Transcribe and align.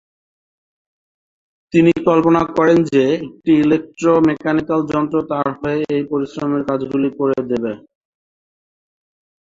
তিনি 1.73 1.91
কল্পনা 2.07 2.41
করেন 2.55 2.77
যে 2.91 3.03
একটি 3.17 3.51
ইলেকট্রো-মেকানিকাল 3.63 4.79
যন্ত্র 4.91 5.17
তার 5.31 5.47
হয়ে 5.57 5.79
এই 5.95 6.03
পরিশ্রমের 6.11 6.61
কাজগুলি 6.69 7.09
করে 7.19 7.37
দেবে। 7.51 7.71